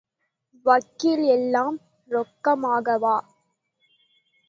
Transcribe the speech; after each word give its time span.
வக்கீல் 0.65 1.23
எல்லாம் 1.27 1.77
ரொக்கமாகவா? 2.11 3.15